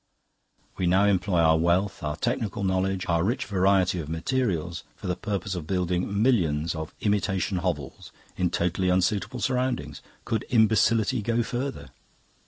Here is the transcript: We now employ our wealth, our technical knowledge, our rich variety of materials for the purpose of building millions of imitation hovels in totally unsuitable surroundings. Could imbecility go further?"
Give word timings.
We 0.77 0.87
now 0.87 1.05
employ 1.05 1.39
our 1.41 1.59
wealth, 1.59 2.01
our 2.01 2.15
technical 2.15 2.63
knowledge, 2.63 3.05
our 3.07 3.23
rich 3.23 3.45
variety 3.45 3.99
of 3.99 4.09
materials 4.09 4.83
for 4.95 5.05
the 5.05 5.15
purpose 5.15 5.53
of 5.53 5.67
building 5.67 6.23
millions 6.23 6.73
of 6.73 6.91
imitation 7.01 7.59
hovels 7.59 8.11
in 8.35 8.49
totally 8.49 8.89
unsuitable 8.89 9.41
surroundings. 9.41 10.01
Could 10.25 10.43
imbecility 10.49 11.21
go 11.21 11.43
further?" 11.43 11.91